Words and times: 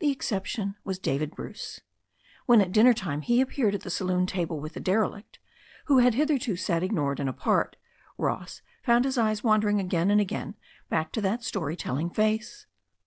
The 0.00 0.10
exception 0.10 0.74
was 0.84 0.98
David 0.98 1.30
Bruce. 1.34 1.80
When 2.44 2.60
at 2.60 2.72
dinner 2.72 2.92
time 2.92 3.22
he 3.22 3.40
appeared 3.40 3.74
at 3.74 3.80
the 3.80 3.88
saloon 3.88 4.26
table 4.26 4.60
with 4.60 4.74
the 4.74 4.80
derelict, 4.80 5.38
who 5.86 6.00
had 6.00 6.12
hitherto 6.12 6.56
sat 6.56 6.82
ignored 6.82 7.18
and 7.18 7.26
apart, 7.26 7.76
Ross 8.18 8.60
found 8.82 9.06
his 9.06 9.16
eyes 9.16 9.42
wan 9.42 9.60
* 9.60 9.60
dering 9.60 9.80
again 9.80 10.10
and 10.10 10.20
again 10.20 10.56
back 10.90 11.10
to 11.12 11.22
that 11.22 11.42
story 11.42 11.74
telling 11.74 12.10
face. 12.10 12.66